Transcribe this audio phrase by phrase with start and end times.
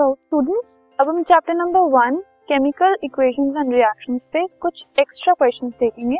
[0.00, 2.16] Students अब हम chapter number one
[2.48, 6.16] chemical equations and reactions पे कुछ एक्स्ट्रा क्वेश्चंस देखेंगे।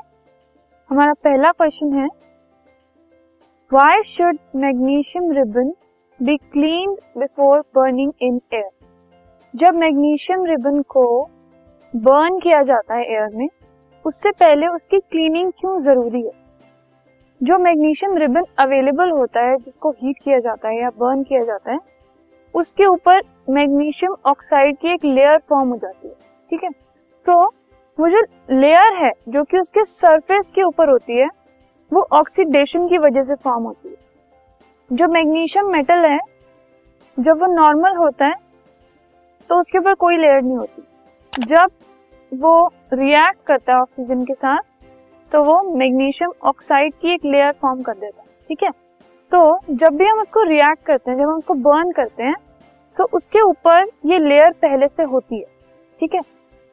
[0.91, 2.07] हमारा पहला क्वेश्चन है
[3.73, 5.73] why should magnesium ribbon
[6.21, 8.69] be clean before burning in air
[9.55, 11.05] जब मैग्नीशियम रिबन को
[11.97, 13.49] बर्न किया जाता है एयर में,
[14.05, 16.33] उससे पहले उसकी क्लीनिंग क्यों ज़रूरी है?
[17.43, 21.73] जो मैग्नीशियम रिबन अवेलेबल होता है, जिसको हीट किया जाता है या बर्न किया जाता
[21.73, 21.79] है
[22.55, 26.15] उसके ऊपर मैग्नीशियम ऑक्साइड की एक लेयर फॉर्म हो जाती है,
[26.51, 26.71] ठीक है?
[27.27, 27.45] तो
[27.99, 31.29] वो जो लेयर है, जो कि उसके सरफेस के ऊपर होती है,
[31.93, 33.97] वो ऑक्सीडेशन की वजह से फॉर्म होती है।
[34.91, 36.19] जो मैग्नीशियम मेटल है,
[37.19, 38.35] जब वो नॉर्मल होता है
[39.51, 40.83] तो उसके ऊपर कोई लेयर नहीं होती।
[41.33, 41.71] जब
[42.33, 44.63] वो रिएक्ट करता है ऑक्सीजन के साथ
[45.33, 48.71] तो वो मैग्नीशियम ऑक्साइड की एक लेयर फॉर्म कर देता है, ठीक है?
[49.33, 52.35] तो जब भी हम उसको रिएक्ट करते हैं, जब हम उसको बर्न करते हैं
[52.93, 55.45] सो उसके ऊपर ये लेयर पहले से होती है,
[56.01, 56.21] ठीक है?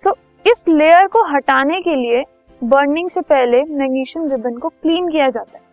[0.02, 0.14] सो
[0.46, 2.24] इस लेयर को हटाने के लिए
[2.62, 5.64] बर्निंग से पहले मैग्नीशियम रिबन को क्लीन किया जाता है।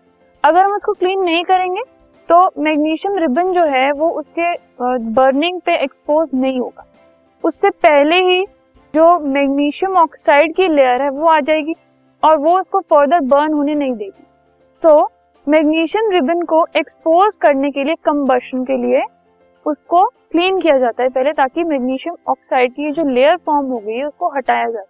[0.44, 1.82] अगर हम उसको क्लीन नहीं करेंगे
[2.28, 4.52] तो मैग्नीशियम रिबन जो है, वो उसके
[5.14, 6.84] बर्निंग पे एक्सपोज नहीं होगा।
[7.44, 8.44] उससे पहले ही
[8.94, 11.74] जो मैग्नीशियम ऑक्साइड की लेयर है, वो आ जाएगी
[12.22, 14.24] और वो उसको फर्दर बर्न होने नहीं देगी।
[14.82, 15.02] सो
[15.48, 19.02] मैग्नीशियम रिबन को एक्सपोज करने के लिए कंबशन के लिए
[19.66, 23.92] उसको क्लीन किया जाता है पहले ताकि मैग्नीशियम ऑक्साइड की जो लेयर फॉर्म हो गई
[23.92, 24.84] है, उसको हटाया जाए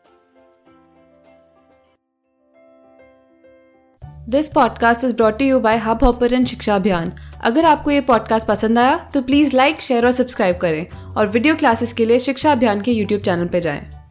[4.28, 7.12] this podcast is brought you by Hubhopper शिक्षा अभियान
[7.44, 11.54] अगर आपको ये पॉडकास्ट पसंद आया तो प्लीज़ लाइक शेयर और सब्सक्राइब करें और वीडियो
[11.54, 14.03] क्लासेस के लिए शिक्षा अभियान के यूट्यूब चैनल पर जाएँ।